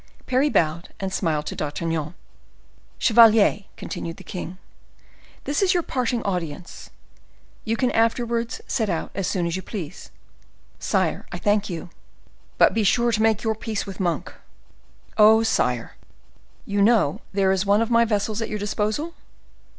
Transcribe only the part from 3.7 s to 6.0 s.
continued the king, "this is your